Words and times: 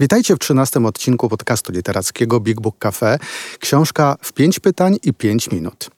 Witajcie 0.00 0.34
w 0.34 0.38
13 0.38 0.80
odcinku 0.80 1.28
podcastu 1.28 1.72
literackiego 1.72 2.40
Big 2.40 2.60
Book 2.60 2.78
Cafe. 2.78 3.18
Książka 3.58 4.16
w 4.22 4.32
5 4.32 4.60
pytań 4.60 4.98
i 5.02 5.14
5 5.14 5.50
minut. 5.50 5.90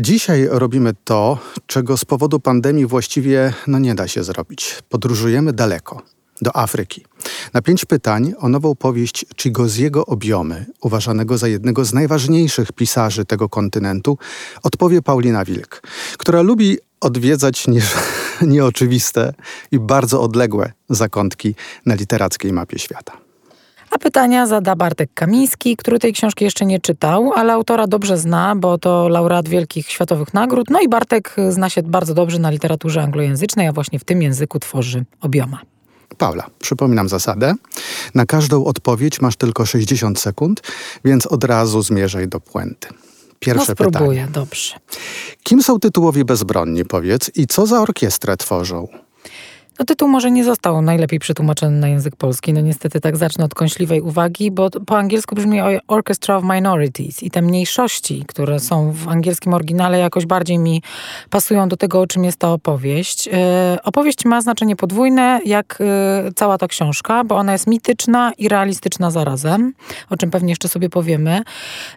Dzisiaj 0.00 0.48
robimy 0.50 0.94
to, 1.04 1.38
czego 1.66 1.96
z 1.96 2.04
powodu 2.04 2.40
pandemii 2.40 2.86
właściwie 2.86 3.52
no 3.66 3.78
nie 3.78 3.94
da 3.94 4.08
się 4.08 4.24
zrobić. 4.24 4.78
Podróżujemy 4.88 5.52
daleko. 5.52 6.02
Do 6.42 6.56
Afryki. 6.56 7.04
Na 7.54 7.62
pięć 7.62 7.84
pytań 7.84 8.32
o 8.38 8.48
nową 8.48 8.74
powieść 8.74 9.26
Chigoziego 9.40 10.06
Obiomy, 10.06 10.66
uważanego 10.80 11.38
za 11.38 11.48
jednego 11.48 11.84
z 11.84 11.92
najważniejszych 11.92 12.72
pisarzy 12.72 13.24
tego 13.24 13.48
kontynentu, 13.48 14.18
odpowie 14.62 15.02
Paulina 15.02 15.44
Wilk, 15.44 15.82
która 16.18 16.42
lubi 16.42 16.78
odwiedzać 17.00 17.68
nie, 17.68 17.82
nieoczywiste 18.54 19.32
i 19.72 19.78
bardzo 19.78 20.22
odległe 20.22 20.72
zakątki 20.88 21.54
na 21.86 21.94
literackiej 21.94 22.52
mapie 22.52 22.78
świata. 22.78 23.12
A 23.90 23.98
pytania 23.98 24.46
zada 24.46 24.76
Bartek 24.76 25.10
Kamiński, 25.14 25.76
który 25.76 25.98
tej 25.98 26.12
książki 26.12 26.44
jeszcze 26.44 26.66
nie 26.66 26.80
czytał, 26.80 27.32
ale 27.36 27.52
autora 27.52 27.86
dobrze 27.86 28.18
zna, 28.18 28.56
bo 28.56 28.78
to 28.78 29.08
laureat 29.08 29.48
wielkich 29.48 29.90
światowych 29.90 30.34
nagród. 30.34 30.70
No 30.70 30.80
i 30.80 30.88
Bartek 30.88 31.36
zna 31.48 31.70
się 31.70 31.82
bardzo 31.82 32.14
dobrze 32.14 32.38
na 32.38 32.50
literaturze 32.50 33.02
anglojęzycznej, 33.02 33.68
a 33.68 33.72
właśnie 33.72 33.98
w 33.98 34.04
tym 34.04 34.22
języku 34.22 34.58
tworzy 34.58 35.04
obioma. 35.20 35.60
Paula, 36.18 36.46
przypominam 36.58 37.08
zasadę. 37.08 37.54
Na 38.14 38.26
każdą 38.26 38.64
odpowiedź 38.64 39.20
masz 39.20 39.36
tylko 39.36 39.66
60 39.66 40.18
sekund, 40.18 40.62
więc 41.04 41.26
od 41.26 41.44
razu 41.44 41.82
zmierzaj 41.82 42.28
do 42.28 42.40
puenty. 42.40 42.88
Pierwsze 43.38 43.64
no 43.68 43.74
spróbuję, 43.74 44.20
pytanie. 44.20 44.28
dobrze. 44.32 44.74
Kim 45.42 45.62
są 45.62 45.78
tytułowi 45.78 46.24
bezbronni, 46.24 46.84
powiedz, 46.84 47.30
i 47.34 47.46
co 47.46 47.66
za 47.66 47.80
orkiestrę 47.80 48.36
tworzą? 48.36 48.88
No 49.78 49.84
tytuł 49.84 50.08
może 50.08 50.30
nie 50.30 50.44
został 50.44 50.82
najlepiej 50.82 51.18
przetłumaczony 51.18 51.78
na 51.78 51.88
język 51.88 52.16
polski. 52.16 52.52
No 52.52 52.60
niestety 52.60 53.00
tak 53.00 53.16
zacznę 53.16 53.44
od 53.44 53.54
kąśliwej 53.54 54.00
uwagi, 54.00 54.50
bo 54.50 54.70
po 54.70 54.98
angielsku 54.98 55.34
brzmi 55.34 55.58
Orchestra 55.88 56.36
of 56.36 56.44
Minorities 56.44 57.22
i 57.22 57.30
te 57.30 57.42
mniejszości, 57.42 58.24
które 58.28 58.60
są 58.60 58.92
w 58.92 59.08
angielskim 59.08 59.54
oryginale 59.54 59.98
jakoś 59.98 60.26
bardziej 60.26 60.58
mi 60.58 60.82
pasują 61.30 61.68
do 61.68 61.76
tego, 61.76 62.00
o 62.00 62.06
czym 62.06 62.24
jest 62.24 62.38
ta 62.38 62.52
opowieść. 62.52 63.28
E, 63.32 63.78
opowieść 63.84 64.24
ma 64.24 64.40
znaczenie 64.40 64.76
podwójne, 64.76 65.40
jak 65.44 65.78
e, 65.80 66.32
cała 66.32 66.58
ta 66.58 66.68
książka, 66.68 67.24
bo 67.24 67.36
ona 67.36 67.52
jest 67.52 67.66
mityczna 67.66 68.32
i 68.38 68.48
realistyczna 68.48 69.10
zarazem, 69.10 69.72
o 70.10 70.16
czym 70.16 70.30
pewnie 70.30 70.50
jeszcze 70.50 70.68
sobie 70.68 70.88
powiemy. 70.88 71.42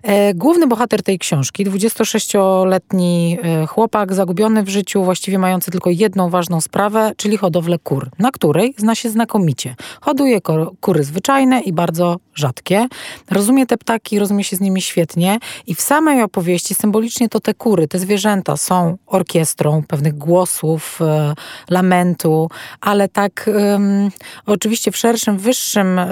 E, 0.03 0.33
główny 0.33 0.67
bohater 0.67 1.03
tej 1.03 1.19
książki, 1.19 1.65
26-letni 1.65 3.37
chłopak 3.67 4.13
zagubiony 4.13 4.63
w 4.63 4.69
życiu, 4.69 5.03
właściwie 5.03 5.39
mający 5.39 5.71
tylko 5.71 5.89
jedną 5.89 6.29
ważną 6.29 6.61
sprawę, 6.61 7.11
czyli 7.17 7.37
hodowlę 7.37 7.68
hodowlę 7.69 7.79
kur, 7.79 8.09
na 8.19 8.31
której 8.31 8.73
zna 8.77 8.95
się 8.95 9.09
znakomicie. 9.09 9.75
Hoduje 10.01 10.39
kury 10.79 11.03
zwyczajne 11.03 11.61
i 11.61 11.73
bardzo 11.73 12.17
rzadkie. 12.35 12.87
Rozumie 13.31 13.65
te 13.65 13.77
ptaki, 13.77 14.19
rozumie 14.19 14.43
się 14.43 14.55
z 14.55 14.59
nimi 14.59 14.81
świetnie 14.81 15.39
i 15.67 15.75
w 15.75 15.81
samej 15.81 16.23
opowieści 16.23 16.75
symbolicznie 16.75 17.29
to 17.29 17.39
te 17.39 17.53
kury, 17.53 17.87
te 17.87 17.99
zwierzęta 17.99 18.57
są 18.57 18.97
orkiestrą 19.07 19.83
pewnych 19.87 20.17
głosów, 20.17 20.99
e, 21.01 21.33
lamentu, 21.69 22.49
ale 22.81 23.07
tak 23.07 23.49
um, 23.53 24.09
oczywiście 24.45 24.91
w 24.91 24.97
szerszym, 24.97 25.37
wyższym 25.37 25.99
e, 25.99 26.07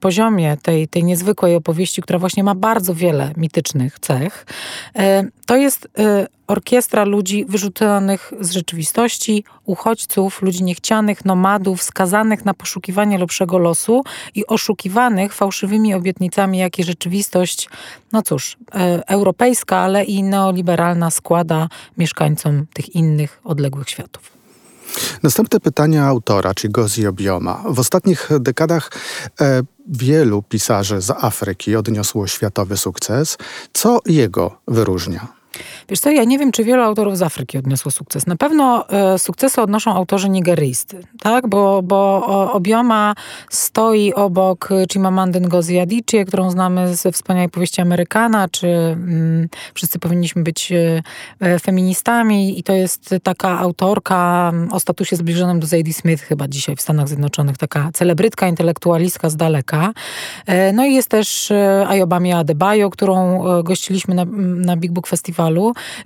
poziomie 0.00 0.56
tej, 0.62 0.88
tej 0.88 1.04
niezwykłej 1.04 1.54
opowieści, 1.54 2.02
która 2.02 2.18
właśnie 2.18 2.44
ma 2.44 2.54
bardzo 2.54 2.94
wiele 2.94 3.32
mitycznych 3.36 3.98
cech, 4.00 4.46
e, 4.96 5.24
to 5.46 5.56
jest 5.56 5.88
e, 5.98 6.26
orkiestra 6.46 7.04
ludzi 7.04 7.44
wyrzuconych 7.48 8.32
z 8.40 8.50
rzeczywistości, 8.50 9.44
uchodźców, 9.64 10.42
ludzi 10.42 10.64
niechcianych, 10.64 11.24
nomadów, 11.24 11.82
skazanych 11.82 12.44
na 12.44 12.54
poszukiwanie 12.54 13.18
lepszego 13.18 13.58
losu 13.58 14.04
i 14.34 14.46
oszukiwanych 14.46 15.34
fałszywymi 15.34 15.94
obietnicami, 15.94 16.58
jakie 16.58 16.84
rzeczywistość, 16.84 17.68
no 18.12 18.22
cóż, 18.22 18.56
e, 18.74 19.08
europejska, 19.08 19.76
ale 19.76 20.04
i 20.04 20.22
neoliberalna 20.22 21.10
składa 21.10 21.68
mieszkańcom 21.98 22.66
tych 22.72 22.94
innych, 22.94 23.40
odległych 23.44 23.90
światów. 23.90 24.34
Następne 25.22 25.60
pytania 25.60 26.04
autora, 26.04 26.54
czyli 26.54 26.72
Gozi 26.72 27.06
Obioma. 27.06 27.62
W 27.68 27.78
ostatnich 27.78 28.28
dekadach 28.40 28.90
e, 29.40 29.62
wielu 29.88 30.42
pisarzy 30.42 31.00
z 31.00 31.10
Afryki 31.10 31.76
odniosło 31.76 32.26
światowy 32.26 32.76
sukces. 32.76 33.38
Co 33.72 34.00
jego 34.06 34.58
wyróżnia? 34.68 35.43
Wiesz 35.88 36.00
co, 36.00 36.10
ja 36.10 36.24
nie 36.24 36.38
wiem, 36.38 36.52
czy 36.52 36.64
wielu 36.64 36.82
autorów 36.82 37.18
z 37.18 37.22
Afryki 37.22 37.58
odniosło 37.58 37.90
sukces. 37.90 38.26
Na 38.26 38.36
pewno 38.36 38.88
e, 38.88 39.18
sukcesy 39.18 39.62
odnoszą 39.62 39.94
autorzy 39.94 40.28
nigeryjscy, 40.28 41.00
tak? 41.20 41.48
Bo, 41.48 41.82
bo 41.82 42.26
Obioma 42.52 43.14
stoi 43.50 44.12
obok 44.12 44.68
Chimamandy 44.92 45.40
Ngozi 45.40 45.78
Adichie, 45.78 46.24
którą 46.24 46.50
znamy 46.50 46.96
ze 46.96 47.12
wspaniałej 47.12 47.48
powieści 47.48 47.80
Amerykana, 47.80 48.48
czy 48.48 48.66
mm, 48.66 49.48
Wszyscy 49.74 49.98
powinniśmy 49.98 50.42
być 50.42 50.72
e, 50.72 51.02
e, 51.40 51.58
feministami 51.58 52.58
i 52.58 52.62
to 52.62 52.72
jest 52.72 53.14
taka 53.22 53.58
autorka 53.58 54.50
mm, 54.54 54.72
o 54.72 54.80
statusie 54.80 55.16
zbliżonym 55.16 55.60
do 55.60 55.66
Zadie 55.66 55.94
Smith 55.94 56.22
chyba 56.22 56.48
dzisiaj 56.48 56.76
w 56.76 56.80
Stanach 56.80 57.08
Zjednoczonych, 57.08 57.58
taka 57.58 57.90
celebrytka, 57.92 58.48
intelektualistka 58.48 59.30
z 59.30 59.36
daleka. 59.36 59.92
E, 60.46 60.72
no 60.72 60.84
i 60.84 60.94
jest 60.94 61.08
też 61.08 61.50
e, 61.50 61.86
Ayobami 61.88 62.32
Adebayo, 62.32 62.90
którą 62.90 63.46
e, 63.48 63.62
gościliśmy 63.62 64.14
na, 64.14 64.24
na 64.56 64.76
Big 64.76 64.92
Book 64.92 65.06
Festival 65.06 65.43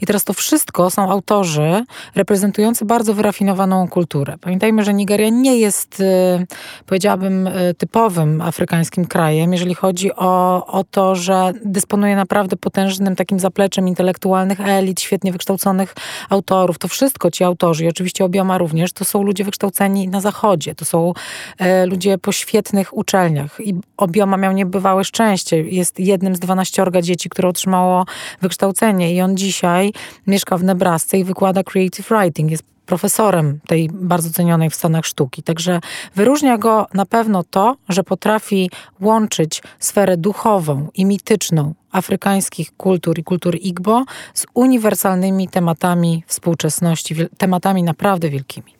i 0.01 0.07
teraz 0.07 0.25
to 0.25 0.33
wszystko 0.33 0.91
są 0.91 1.11
autorzy 1.11 1.85
reprezentujący 2.15 2.85
bardzo 2.85 3.15
wyrafinowaną 3.15 3.89
kulturę. 3.89 4.35
Pamiętajmy, 4.41 4.85
że 4.85 4.95
Nigeria 4.95 5.29
nie 5.29 5.59
jest, 5.59 6.01
y, 6.01 6.47
powiedziałabym, 6.87 7.47
y, 7.47 7.75
typowym 7.75 8.41
afrykańskim 8.41 9.07
krajem, 9.07 9.53
jeżeli 9.53 9.75
chodzi 9.75 10.15
o, 10.17 10.67
o 10.67 10.85
to, 10.85 11.15
że 11.15 11.53
dysponuje 11.65 12.17
naprawdę 12.17 12.57
potężnym 12.57 13.17
takim 13.17 13.41
zapleczem 13.41 13.89
intelektualnych 13.89 14.61
elit, 14.61 15.01
świetnie 15.01 15.33
wykształconych 15.33 15.95
autorów. 16.31 16.79
To 16.79 16.89
wszystko 16.89 17.31
ci 17.31 17.45
autorzy, 17.45 17.85
i 17.85 17.89
oczywiście 17.89 18.25
obioma 18.25 18.59
również, 18.59 18.93
to 18.93 19.05
są 19.05 19.23
ludzie 19.23 19.45
wykształceni 19.45 20.09
na 20.09 20.21
zachodzie. 20.21 20.75
To 20.75 20.85
są 20.85 21.13
e, 21.59 21.87
ludzie 21.87 22.19
po 22.19 22.33
świetnych 22.33 22.97
uczelniach. 22.97 23.61
I 23.61 23.75
obioma 23.97 24.37
miał 24.37 24.53
niebywałe 24.53 25.05
szczęście. 25.05 25.61
Jest 25.61 26.01
jednym 26.01 26.37
z 26.37 26.41
dwanaściorga 26.41 27.03
dzieci, 27.03 27.29
które 27.29 27.49
otrzymało 27.49 28.05
wykształcenie 28.41 29.15
i 29.15 29.21
on 29.21 29.28
dzisiaj 29.37 29.93
mieszka 30.27 30.59
w 30.59 30.65
Nebrasce 30.65 31.19
i 31.19 31.25
wykłada 31.25 31.63
creative 31.63 32.11
writing. 32.11 32.51
Jest 32.51 32.65
profesorem 32.89 33.61
tej 33.67 33.89
bardzo 33.93 34.31
cenionej 34.31 34.71
w 34.71 34.75
Stanach 34.75 35.07
sztuki. 35.07 35.43
Także 35.43 35.81
wyróżnia 36.15 36.59
go 36.59 36.87
na 36.95 37.07
pewno 37.07 37.45
to, 37.45 37.77
że 37.89 38.05
potrafi 38.05 38.71
łączyć 39.01 39.63
sferę 39.79 40.17
duchową 40.17 40.89
i 40.95 41.05
mityczną 41.05 41.75
afrykańskich 41.93 42.77
kultur 42.77 43.19
i 43.19 43.25
kultur 43.25 43.57
Igbo 43.61 44.05
z 44.35 44.47
uniwersalnymi 44.55 45.49
tematami 45.49 46.25
współczesności, 46.27 47.15
tematami 47.39 47.83
naprawdę 47.83 48.31
wielkimi. 48.31 48.78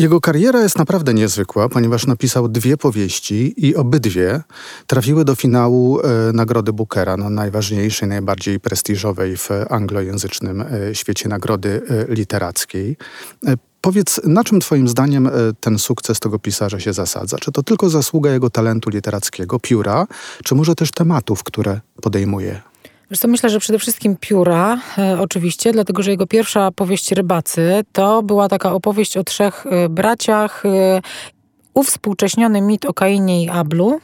Jego 0.00 0.20
kariera 0.20 0.62
jest 0.62 0.78
naprawdę 0.78 1.14
niezwykła, 1.14 1.68
ponieważ 1.68 2.06
napisał 2.06 2.48
dwie 2.48 2.76
powieści 2.76 3.54
i 3.66 3.76
obydwie 3.76 4.42
trafiły 4.86 5.24
do 5.24 5.34
finału 5.34 6.00
e, 6.00 6.32
Nagrody 6.32 6.72
Bookera, 6.72 7.16
no, 7.16 7.30
najważniejszej, 7.30 8.08
najbardziej 8.08 8.60
prestiżowej 8.60 9.36
w 9.36 9.48
anglojęzycznym 9.70 10.60
e, 10.60 10.94
świecie 10.94 11.28
nagrody 11.28 11.82
e, 11.88 12.14
literackiej. 12.14 12.96
E, 13.46 13.54
powiedz, 13.80 14.20
na 14.24 14.44
czym 14.44 14.60
Twoim 14.60 14.88
zdaniem 14.88 15.26
e, 15.26 15.30
ten 15.60 15.78
sukces 15.78 16.20
tego 16.20 16.38
pisarza 16.38 16.80
się 16.80 16.92
zasadza? 16.92 17.38
Czy 17.38 17.52
to 17.52 17.62
tylko 17.62 17.90
zasługa 17.90 18.30
jego 18.30 18.50
talentu 18.50 18.90
literackiego, 18.90 19.58
pióra, 19.58 20.06
czy 20.44 20.54
może 20.54 20.74
też 20.74 20.92
tematów, 20.92 21.42
które 21.42 21.80
podejmuje 22.02 22.69
Wiesz 23.10 23.20
myślę, 23.28 23.50
że 23.50 23.58
przede 23.58 23.78
wszystkim 23.78 24.16
pióra, 24.20 24.78
e, 24.98 25.20
oczywiście, 25.20 25.72
dlatego 25.72 26.02
że 26.02 26.10
jego 26.10 26.26
pierwsza 26.26 26.70
powieść 26.70 27.12
Rybacy 27.12 27.84
to 27.92 28.22
była 28.22 28.48
taka 28.48 28.72
opowieść 28.72 29.16
o 29.16 29.24
trzech 29.24 29.66
e, 29.66 29.88
braciach 29.88 30.66
e, 30.66 31.00
uwspółcześniony 31.74 32.60
mit 32.60 32.84
o 32.84 32.94
Kainie 32.94 33.44
i 33.44 33.48
Ablu, 33.48 34.00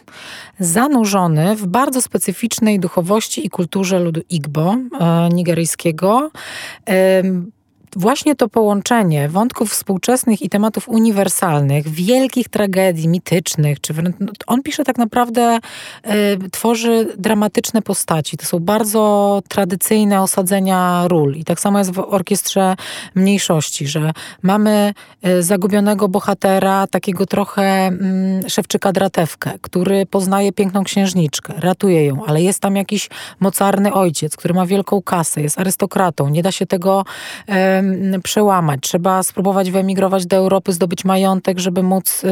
zanurzony 0.58 1.56
w 1.56 1.66
bardzo 1.66 2.02
specyficznej 2.02 2.80
duchowości 2.80 3.46
i 3.46 3.50
kulturze 3.50 3.98
ludu 3.98 4.20
Igbo, 4.30 4.76
e, 5.00 5.28
nigeryjskiego. 5.28 6.30
E, 6.88 7.22
właśnie 7.96 8.36
to 8.36 8.48
połączenie 8.48 9.28
wątków 9.28 9.70
współczesnych 9.70 10.42
i 10.42 10.48
tematów 10.48 10.88
uniwersalnych, 10.88 11.88
wielkich 11.88 12.48
tragedii 12.48 13.08
mitycznych, 13.08 13.80
czy 13.80 13.94
no, 14.20 14.32
on 14.46 14.62
pisze 14.62 14.84
tak 14.84 14.98
naprawdę, 14.98 15.58
y, 16.06 16.50
tworzy 16.50 17.08
dramatyczne 17.18 17.82
postaci. 17.82 18.36
To 18.36 18.46
są 18.46 18.60
bardzo 18.60 19.42
tradycyjne 19.48 20.22
osadzenia 20.22 21.08
ról. 21.08 21.34
I 21.34 21.44
tak 21.44 21.60
samo 21.60 21.78
jest 21.78 21.92
w 21.92 21.98
orkiestrze 21.98 22.76
mniejszości, 23.14 23.86
że 23.86 24.12
mamy 24.42 24.94
y, 25.26 25.42
zagubionego 25.42 26.08
bohatera, 26.08 26.86
takiego 26.86 27.26
trochę 27.26 27.90
y, 28.46 28.50
szewczyka 28.50 28.92
dratewkę, 28.92 29.50
który 29.60 30.06
poznaje 30.06 30.52
piękną 30.52 30.84
księżniczkę, 30.84 31.54
ratuje 31.56 32.06
ją, 32.06 32.24
ale 32.26 32.42
jest 32.42 32.60
tam 32.60 32.76
jakiś 32.76 33.08
mocarny 33.40 33.92
ojciec, 33.92 34.36
który 34.36 34.54
ma 34.54 34.66
wielką 34.66 35.02
kasę, 35.02 35.42
jest 35.42 35.60
arystokratą, 35.60 36.28
nie 36.28 36.42
da 36.42 36.52
się 36.52 36.66
tego 36.66 37.04
przełamać. 38.22 38.80
Trzeba 38.82 39.22
spróbować 39.22 39.70
wyemigrować 39.70 40.26
do 40.26 40.36
Europy, 40.36 40.72
zdobyć 40.72 41.04
majątek, 41.04 41.58
żeby 41.58 41.82
móc 41.82 42.24
y, 42.24 42.28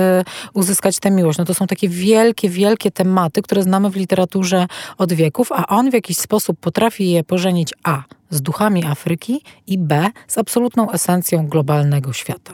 uzyskać 0.54 0.98
tę 0.98 1.10
miłość. 1.10 1.38
No 1.38 1.44
to 1.44 1.54
są 1.54 1.66
takie 1.66 1.88
wielkie, 1.88 2.48
wielkie 2.48 2.90
tematy, 2.90 3.42
które 3.42 3.62
znamy 3.62 3.90
w 3.90 3.96
literaturze 3.96 4.66
od 4.98 5.12
wieków, 5.12 5.52
a 5.52 5.66
on 5.66 5.90
w 5.90 5.94
jakiś 5.94 6.16
sposób 6.16 6.60
potrafi 6.60 7.10
je 7.10 7.24
pożenić 7.24 7.74
A 7.82 8.02
z 8.30 8.42
duchami 8.42 8.84
Afryki 8.84 9.42
i 9.66 9.78
B 9.78 10.10
z 10.28 10.38
absolutną 10.38 10.90
esencją 10.90 11.48
globalnego 11.48 12.12
świata. 12.12 12.52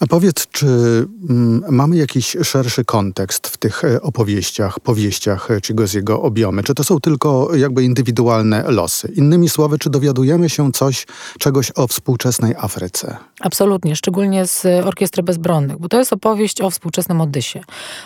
A 0.00 0.06
powiedz, 0.06 0.46
czy 0.50 0.66
mm, 0.66 1.62
mamy 1.68 1.96
jakiś 1.96 2.36
szerszy 2.42 2.84
kontekst 2.84 3.46
w 3.46 3.56
tych 3.56 3.84
e, 3.84 4.02
opowieściach, 4.02 4.80
powieściach 4.80 5.48
Chigoziego 5.66 6.22
Obiomy? 6.22 6.62
Czy 6.62 6.74
to 6.74 6.84
są 6.84 7.00
tylko 7.00 7.56
jakby 7.56 7.84
indywidualne 7.84 8.64
losy? 8.68 9.12
Innymi 9.16 9.48
słowy, 9.48 9.78
czy 9.78 9.90
dowiadujemy 9.90 10.48
się 10.48 10.72
coś, 10.72 11.06
czegoś 11.38 11.72
o 11.74 11.86
współczesnej 11.86 12.54
Afryce? 12.58 13.16
Absolutnie, 13.40 13.96
szczególnie 13.96 14.46
z 14.46 14.66
Orkiestry 14.86 15.22
Bezbronnych, 15.22 15.78
bo 15.78 15.88
to 15.88 15.98
jest 15.98 16.12
opowieść 16.12 16.60
o 16.60 16.70
współczesnym 16.70 17.20
Odysie. 17.20 17.60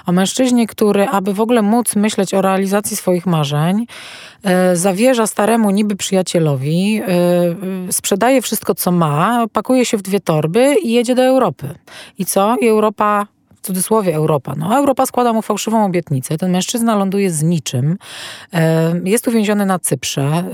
O 0.06 0.12
mężczyźnie, 0.12 0.66
który, 0.66 1.08
aby 1.08 1.34
w 1.34 1.40
ogóle 1.40 1.62
móc 1.62 1.96
myśleć 1.96 2.34
o 2.34 2.42
realizacji 2.42 2.96
swoich 2.96 3.26
marzeń, 3.26 3.86
e, 4.42 4.76
zawierza 4.76 5.26
staremu 5.26 5.70
niby 5.70 5.96
przyjacielowi, 5.96 7.00
e, 7.88 7.92
sprzedaje 7.92 8.42
wszystko, 8.42 8.74
co 8.74 8.92
ma, 8.92 9.46
pakuje 9.52 9.84
się 9.84 9.96
w 9.96 10.02
dwie 10.02 10.20
torby 10.20 10.74
i 10.82 10.92
jedzie 10.92 11.14
do 11.14 11.22
Europy. 11.22 11.81
I 12.18 12.24
co? 12.24 12.56
I 12.60 12.66
Europa 12.66 13.28
w 13.62 13.66
cudzysłowie 13.66 14.14
Europa. 14.14 14.54
No, 14.58 14.76
Europa 14.76 15.06
składa 15.06 15.32
mu 15.32 15.42
fałszywą 15.42 15.84
obietnicę. 15.84 16.38
Ten 16.38 16.50
mężczyzna 16.50 16.96
ląduje 16.96 17.30
z 17.30 17.42
niczym. 17.42 17.96
Jest 19.04 19.28
uwięziony 19.28 19.66
na 19.66 19.78
Cyprze 19.78 20.22
e, 20.22 20.44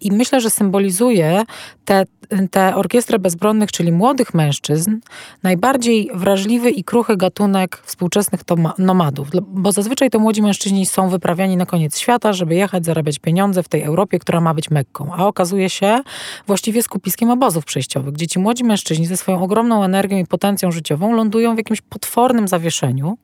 i 0.00 0.12
myślę, 0.12 0.40
że 0.40 0.50
symbolizuje 0.50 1.44
tę 1.84 2.04
te, 2.32 2.48
te 2.48 2.76
orkiestrę 2.76 3.18
bezbronnych, 3.18 3.72
czyli 3.72 3.92
młodych 3.92 4.34
mężczyzn, 4.34 4.98
najbardziej 5.42 6.10
wrażliwy 6.14 6.70
i 6.70 6.84
kruchy 6.84 7.16
gatunek 7.16 7.82
współczesnych 7.84 8.40
nomadów. 8.78 9.28
Bo 9.42 9.72
zazwyczaj 9.72 10.10
to 10.10 10.18
młodzi 10.18 10.42
mężczyźni 10.42 10.86
są 10.86 11.08
wyprawiani 11.08 11.56
na 11.56 11.66
koniec 11.66 11.98
świata, 11.98 12.32
żeby 12.32 12.54
jechać, 12.54 12.84
zarabiać 12.84 13.18
pieniądze 13.18 13.62
w 13.62 13.68
tej 13.68 13.82
Europie, 13.82 14.18
która 14.18 14.40
ma 14.40 14.54
być 14.54 14.70
Mekką. 14.70 15.10
A 15.16 15.26
okazuje 15.26 15.70
się 15.70 16.00
właściwie 16.46 16.82
skupiskiem 16.82 17.30
obozów 17.30 17.64
przejściowych, 17.64 18.14
gdzie 18.14 18.26
ci 18.26 18.38
młodzi 18.38 18.64
mężczyźni 18.64 19.06
ze 19.06 19.16
swoją 19.16 19.42
ogromną 19.42 19.84
energią 19.84 20.18
i 20.18 20.26
potencją 20.26 20.72
życiową 20.72 21.12
lądują 21.12 21.54
w 21.54 21.58
jakimś 21.58 21.80
potwornym 21.80 22.48
zawieszeniu 22.52 23.18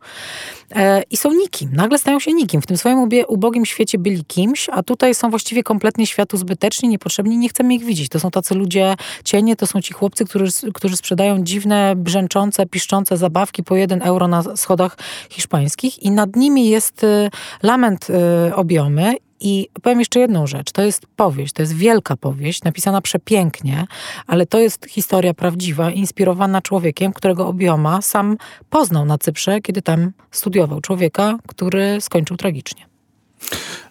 e, 0.76 1.02
i 1.10 1.16
są 1.16 1.32
nikim. 1.32 1.70
Nagle 1.72 1.98
stają 1.98 2.20
się 2.20 2.32
nikim. 2.32 2.62
W 2.62 2.66
tym 2.66 2.76
swoim 2.76 3.08
ubogim 3.28 3.66
świecie 3.66 3.98
byli 3.98 4.25
kimś, 4.25 4.69
a 4.72 4.82
tutaj 4.82 5.14
są 5.14 5.30
właściwie 5.30 5.62
kompletnie 5.62 6.06
światu 6.06 6.36
zbyteczni, 6.36 6.88
niepotrzebni, 6.88 7.38
nie 7.38 7.48
chcemy 7.48 7.75
ich 7.75 7.84
widzieć. 7.84 8.08
To 8.08 8.20
są 8.20 8.30
tacy 8.30 8.54
ludzie 8.54 8.96
cienie, 9.25 9.56
to 9.56 9.66
są 9.66 9.80
ci 9.80 9.94
chłopcy, 9.94 10.25
którzy, 10.25 10.72
którzy 10.75 10.96
sprzedają 10.96 11.44
dziwne, 11.44 11.96
brzęczące, 11.96 12.66
piszczące 12.66 13.16
zabawki 13.16 13.62
po 13.62 13.76
jeden 13.76 14.02
euro 14.02 14.28
na 14.28 14.56
schodach 14.56 14.96
hiszpańskich 15.30 16.02
i 16.02 16.10
nad 16.10 16.36
nimi 16.36 16.69
jest 16.69 17.04
y, 17.04 17.30
lament 17.62 18.06
y, 18.10 18.54
obiomy 18.54 19.14
i 19.40 19.69
powiem 19.82 19.99
jeszcze 19.99 20.20
jedną 20.20 20.46
rzecz. 20.46 20.73
To 20.73 20.82
jest 20.82 21.06
powieść, 21.17 21.52
to 21.52 21.62
jest 21.62 21.73
wielka 21.73 22.17
powieść, 22.17 22.64
napisana 22.64 23.00
przepięknie, 23.00 23.87
ale 24.26 24.46
to 24.46 24.58
jest 24.58 24.87
historia 24.87 25.35
prawdziwa, 25.35 25.90
inspirowana 25.90 26.62
człowiekiem, 26.62 27.12
którego 27.12 27.46
Obioma 27.46 28.02
sam 28.02 28.37
poznał 28.70 29.05
na 29.05 29.19
Cyprze, 29.19 29.61
kiedy 29.61 29.82
tam 29.82 30.12
studiował. 30.31 30.81
Człowieka, 30.81 31.38
który 31.46 32.00
skończył 32.00 32.37
tragicznie. 32.37 32.88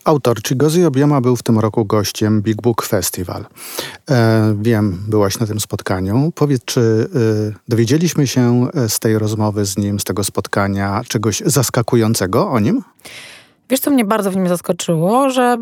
Autor 0.03 0.37
Chigozi 0.47 0.85
Obioma 0.85 1.21
był 1.21 1.35
w 1.35 1.43
tym 1.43 1.59
roku 1.59 1.85
gościem 1.85 2.41
Big 2.41 2.61
Book 2.61 2.85
Festival. 2.85 3.45
E, 4.09 4.55
wiem, 4.61 5.03
byłaś 5.07 5.39
na 5.39 5.47
tym 5.47 5.59
spotkaniu. 5.59 6.31
Powiedz, 6.35 6.65
czy 6.65 7.09
e, 7.51 7.59
dowiedzieliśmy 7.67 8.27
się 8.27 8.67
z 8.87 8.99
tej 8.99 9.17
rozmowy 9.19 9.65
z 9.65 9.77
nim, 9.77 9.99
z 9.99 10.03
tego 10.03 10.23
spotkania, 10.23 11.01
czegoś 11.07 11.43
zaskakującego 11.45 12.49
o 12.49 12.59
nim? 12.59 12.83
Wiesz, 13.69 13.79
co 13.79 13.91
mnie 13.91 14.05
bardzo 14.05 14.31
w 14.31 14.35
nim 14.35 14.47
zaskoczyło, 14.47 15.29
że 15.29 15.57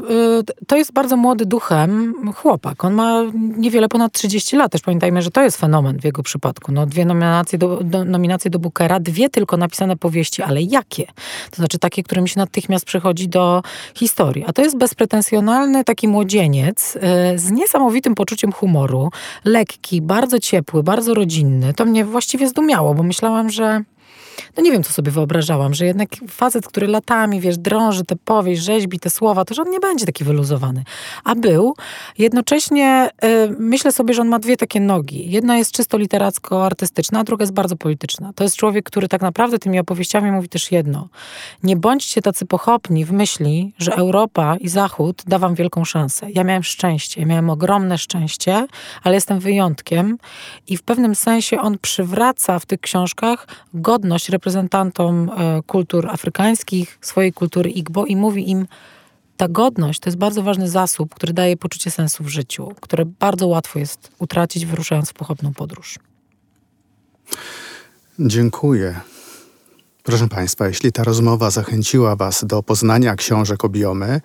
y, 0.60 0.66
to 0.68 0.78
jest 0.78 0.94
bardzo 0.94 1.18
młody 1.18 1.46
duchem 1.46 2.14
chłopak. 2.36 2.86
On 2.86 2.94
ma 2.94 3.22
niewiele 3.58 3.90
ponad 3.90 4.12
30 4.12 4.56
lat. 4.56 4.72
Też 4.72 4.82
pamiętajmy, 4.82 5.22
że 5.22 5.32
to 5.32 5.42
jest 5.42 5.58
fenomen 5.58 6.00
w 6.00 6.04
jego 6.04 6.24
przypadku. 6.24 6.72
No, 6.72 6.86
dwie 6.86 7.06
nominacje 7.06 7.60
do, 7.60 7.80
do, 7.84 8.06
nominacje 8.06 8.52
do 8.52 8.60
Bookera, 8.60 9.00
dwie 9.00 9.30
tylko 9.30 9.58
napisane 9.58 9.98
powieści, 9.98 10.42
ale 10.42 10.62
jakie? 10.62 11.06
To 11.52 11.56
znaczy 11.56 11.80
takie, 11.80 12.04
które 12.04 12.22
mi 12.22 12.30
się 12.30 12.40
natychmiast 12.40 12.86
przychodzi 12.86 13.30
do 13.30 13.64
historii. 13.96 14.46
A 14.48 14.54
to 14.54 14.62
jest 14.62 14.78
bezpretensjonalny 14.78 15.84
taki 15.84 16.08
młodzieniec 16.08 16.96
y, 16.96 17.00
z 17.40 17.52
niesamowitym 17.52 18.16
poczuciem 18.16 18.52
humoru, 18.52 19.10
lekki, 19.46 20.02
bardzo 20.02 20.40
ciepły, 20.40 20.84
bardzo 20.84 21.14
rodzinny. 21.14 21.74
To 21.74 21.86
mnie 21.86 22.06
właściwie 22.06 22.48
zdumiało, 22.48 22.94
bo 22.94 23.04
myślałam, 23.04 23.50
że 23.50 23.84
no 24.58 24.64
nie 24.64 24.72
wiem, 24.72 24.84
co 24.84 24.94
sobie 24.94 25.12
wyobrażałam, 25.12 25.74
że 25.74 25.86
jednak 25.86 26.10
facet, 26.30 26.68
który 26.68 26.88
latami, 26.88 27.42
wiesz, 27.42 27.58
drąży 27.58 28.04
tę 28.04 28.16
powieść, 28.26 28.62
rzeźbi 28.62 29.00
te 29.00 29.10
słowa, 29.10 29.46
to 29.46 29.54
że 29.54 29.62
on 29.62 29.70
nie 29.70 29.80
będzie 29.80 30.06
taki 30.06 30.24
wyluzowany. 30.24 30.84
A 31.24 31.36
był. 31.36 31.76
Jednocześnie 32.18 33.10
y, 33.24 33.56
myślę 33.60 33.92
sobie, 33.92 34.14
że 34.14 34.22
on 34.22 34.28
ma 34.28 34.40
dwie 34.40 34.58
takie 34.58 34.80
nogi. 34.80 35.32
Jedna 35.32 35.58
jest 35.58 35.72
czysto 35.72 35.98
literacko-artystyczna, 35.98 37.20
a 37.20 37.24
druga 37.24 37.44
jest 37.44 37.54
bardzo 37.54 37.76
polityczna. 37.76 38.34
To 38.34 38.44
jest 38.44 38.56
człowiek, 38.56 38.86
który 38.86 39.08
tak 39.08 39.22
naprawdę 39.22 39.60
tymi 39.60 39.80
opowieściami 39.80 40.32
mówi 40.32 40.50
też 40.50 40.72
jedno. 40.72 41.08
Nie 41.64 41.76
bądźcie 41.76 42.22
tacy 42.22 42.46
pochopni 42.46 43.06
w 43.06 43.12
myśli, 43.12 43.74
że 43.80 43.96
Europa 43.96 44.58
i 44.58 44.70
Zachód 44.70 45.24
da 45.28 45.40
wam 45.40 45.56
wielką 45.56 45.86
szansę. 45.86 46.28
Ja 46.32 46.44
miałem 46.44 46.64
szczęście, 46.64 47.26
miałem 47.26 47.50
ogromne 47.50 47.98
szczęście, 47.98 48.68
ale 49.04 49.16
jestem 49.16 49.40
wyjątkiem 49.40 50.18
i 50.68 50.78
w 50.78 50.84
pewnym 50.84 51.16
sensie 51.16 51.62
on 51.62 51.78
przywraca 51.78 52.60
w 52.60 52.66
tych 52.66 52.82
książkach 52.82 53.48
godność 53.74 54.30
reprezentantom 54.46 55.30
e, 55.30 55.62
kultur 55.68 56.10
afrykańskich, 56.10 56.98
swojej 57.02 57.34
kultury 57.34 57.70
Igbo 57.70 58.06
i 58.06 58.16
mówi 58.16 58.50
im, 58.50 58.68
ta 59.38 59.48
godność 59.48 60.00
to 60.00 60.10
jest 60.10 60.18
bardzo 60.18 60.44
ważny 60.44 60.70
zasób, 60.70 61.16
który 61.16 61.34
daje 61.34 61.58
poczucie 61.58 61.92
sensu 61.92 62.24
w 62.24 62.28
życiu, 62.28 62.72
które 62.82 63.06
bardzo 63.06 63.48
łatwo 63.48 63.80
jest 63.80 64.12
utracić, 64.20 64.66
wyruszając 64.66 65.10
w 65.10 65.14
pochopną 65.14 65.54
podróż. 65.54 66.00
Dziękuję. 68.20 69.02
Proszę 70.06 70.28
Państwa, 70.28 70.68
jeśli 70.68 70.92
ta 70.92 71.04
rozmowa 71.04 71.50
zachęciła 71.50 72.16
Was 72.16 72.46
do 72.46 72.64
poznania 72.64 73.16
książek 73.16 73.66
Obiomy, 73.66 74.22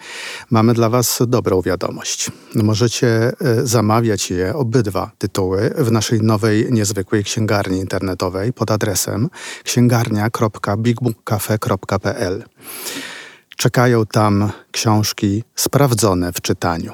mamy 0.51 0.75
dla 0.75 0.89
Was 0.89 1.19
dobrą 1.27 1.63
wiadomość. 1.63 2.31
Możecie 2.55 3.09
e, 3.09 3.33
zamawiać 3.67 4.31
je, 4.31 4.55
obydwa 4.55 5.11
tytuły, 5.19 5.75
w 5.79 5.93
naszej 5.93 6.23
nowej, 6.23 6.67
niezwykłej 6.71 7.25
księgarni 7.25 7.79
internetowej 7.79 8.53
pod 8.53 8.71
adresem 8.71 9.31
księgarnia.bigbookcafe.pl. 9.65 12.45
Czekają 13.57 14.07
tam 14.07 14.51
książki 14.71 15.45
sprawdzone 15.55 16.33
w 16.33 16.41
czytaniu, 16.41 16.93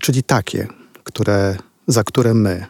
czyli 0.00 0.22
takie, 0.22 0.68
które, 1.04 1.56
za 1.86 2.04
które 2.04 2.34
my, 2.34 2.66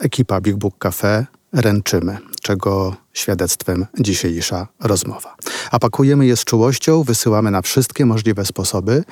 ekipa 0.00 0.40
Big 0.40 0.56
Book 0.56 0.78
Cafe, 0.78 1.26
ręczymy, 1.52 2.18
czego 2.46 2.96
świadectwem 3.12 3.86
dzisiejsza 4.00 4.68
rozmowa. 4.80 5.36
A 5.70 5.78
pakujemy 5.78 6.26
je 6.26 6.36
z 6.36 6.44
czułością, 6.44 7.02
wysyłamy 7.02 7.50
na 7.50 7.62
wszystkie 7.62 8.06
możliwe 8.06 8.44
sposoby, 8.44 9.04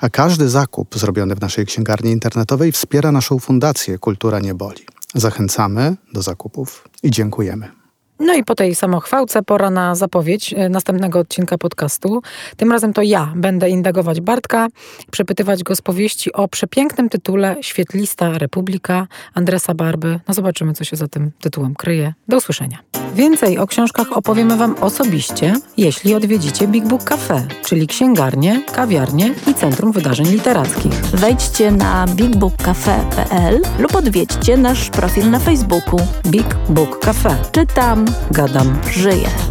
a 0.00 0.08
każdy 0.08 0.48
zakup 0.48 0.98
zrobiony 0.98 1.34
w 1.34 1.40
naszej 1.40 1.66
księgarni 1.66 2.10
internetowej 2.10 2.72
wspiera 2.72 3.12
naszą 3.12 3.38
fundację 3.38 3.98
Kultura 3.98 4.40
Nie 4.40 4.54
Boli. 4.54 4.84
Zachęcamy 5.14 5.96
do 6.12 6.22
zakupów 6.22 6.88
i 7.02 7.10
dziękujemy. 7.10 7.79
No 8.20 8.34
i 8.34 8.44
po 8.44 8.54
tej 8.54 8.74
samochwałce 8.74 9.42
pora 9.42 9.70
na 9.70 9.94
zapowiedź 9.94 10.52
e, 10.52 10.68
następnego 10.68 11.18
odcinka 11.18 11.58
podcastu. 11.58 12.22
Tym 12.56 12.72
razem 12.72 12.92
to 12.92 13.02
ja 13.02 13.32
będę 13.36 13.70
indagować 13.70 14.20
Bartka, 14.20 14.68
przepytywać 15.10 15.62
go 15.62 15.76
z 15.76 15.82
powieści 15.82 16.32
o 16.32 16.48
przepięknym 16.48 17.08
tytule 17.08 17.56
Świetlista 17.60 18.38
Republika 18.38 19.06
Andresa 19.34 19.74
Barby. 19.74 20.20
No 20.28 20.34
zobaczymy, 20.34 20.72
co 20.72 20.84
się 20.84 20.96
za 20.96 21.08
tym 21.08 21.30
tytułem 21.40 21.74
kryje. 21.74 22.14
Do 22.28 22.36
usłyszenia. 22.36 22.78
Więcej 23.14 23.58
o 23.58 23.66
książkach 23.66 24.12
opowiemy 24.12 24.56
Wam 24.56 24.74
osobiście, 24.80 25.54
jeśli 25.76 26.14
odwiedzicie 26.14 26.68
Big 26.68 26.84
Book 26.84 27.04
Cafe, 27.04 27.46
czyli 27.64 27.86
księgarnię, 27.86 28.62
kawiarnię 28.74 29.34
i 29.46 29.54
Centrum 29.54 29.92
Wydarzeń 29.92 30.26
Literackich. 30.26 30.92
Wejdźcie 30.94 31.70
na 31.70 32.06
bigbookcafe.pl 32.06 33.60
lub 33.78 33.96
odwiedźcie 33.96 34.56
nasz 34.56 34.90
profil 34.90 35.30
na 35.30 35.38
Facebooku. 35.38 36.00
Big 36.26 36.56
Book 36.68 36.98
Cafe. 36.98 37.36
Czytam, 37.52 38.04
Gadam. 38.30 38.78
żyję. 38.90 39.49